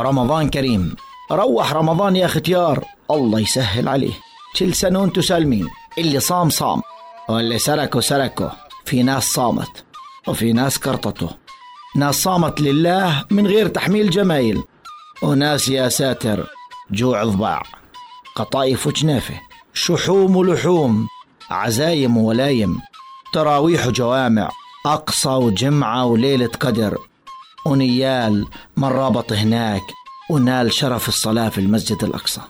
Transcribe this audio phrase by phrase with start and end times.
[0.00, 0.96] رمضان كريم.
[1.32, 2.84] روح رمضان يا ختيار.
[3.10, 4.12] الله يسهل عليه.
[4.56, 5.68] كل سنة وانتو سالمين.
[5.98, 6.82] اللي صام صام.
[7.28, 8.48] واللي سركوا سركوا
[8.84, 9.84] في ناس صامت.
[10.28, 11.30] وفي ناس كرطته.
[11.96, 14.62] ناس صامت لله من غير تحميل جمايل.
[15.22, 16.46] وناس يا ساتر.
[16.90, 17.62] جوع ضباع.
[18.36, 19.40] قطايف وجنافة.
[19.74, 21.06] شحوم ولحوم.
[21.50, 22.80] عزايم ولايم.
[23.32, 24.50] تراويح وجوامع.
[24.86, 26.98] أقصى وجمعة وليلة قدر.
[27.66, 29.82] ونيال من رابط هناك
[30.30, 32.40] ونال شرف الصلاة في المسجد الأقصى.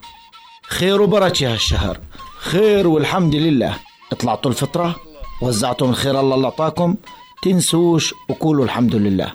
[0.68, 1.98] خير وبركة هالشهر.
[2.38, 3.76] خير والحمد لله.
[4.18, 4.96] طلعتوا الفطرة
[5.42, 6.94] وزعتوا من خير الله اللي أعطاكم
[7.42, 9.32] تنسوش وقولوا الحمد لله.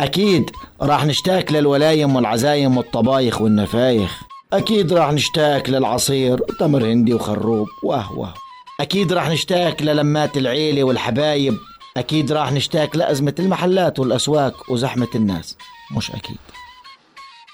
[0.00, 0.50] أكيد
[0.82, 4.22] راح نشتاق للولايم والعزايم والطبايخ والنفايخ.
[4.52, 7.66] أكيد راح نشتاق للعصير تمر هندي وخروب.
[7.82, 8.34] واه
[8.80, 11.56] أكيد راح نشتاق للمات العيلة والحبايب.
[11.96, 15.56] أكيد راح نشتاق لأزمة المحلات والأسواق وزحمة الناس.
[15.96, 16.38] مش أكيد.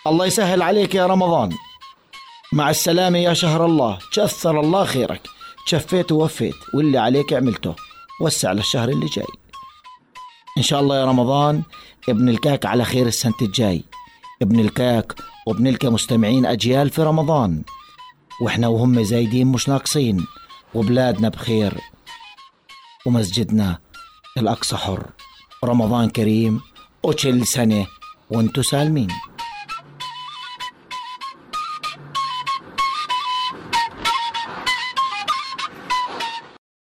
[0.06, 1.50] الله يسهل عليك يا رمضان.
[2.52, 3.98] مع السلامة يا شهر الله.
[4.12, 5.28] كثر الله خيرك.
[5.66, 6.54] شفيت ووفيت.
[6.74, 7.74] واللي عليك عملته.
[8.20, 9.26] وسع للشهر اللي جاي.
[10.58, 11.62] إن شاء الله يا رمضان
[12.08, 13.84] ابن الكاك على خير السنة الجاي.
[14.42, 15.14] ابن الكاك
[15.46, 17.62] وابن الكا مستمعين أجيال في رمضان.
[18.40, 20.26] وإحنا وهم زايدين مش ناقصين.
[20.74, 21.78] وبلادنا بخير.
[23.06, 23.78] ومسجدنا
[24.38, 25.06] الأقصى حر.
[25.64, 26.60] رمضان كريم
[27.02, 27.86] وكل سنة
[28.30, 29.08] وانتو سالمين.